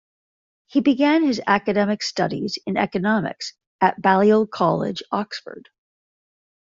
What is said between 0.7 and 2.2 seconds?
began his academic